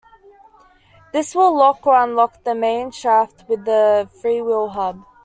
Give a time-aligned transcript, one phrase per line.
[1.13, 5.05] This will lock or unlock the main shaft with the freewheel hub.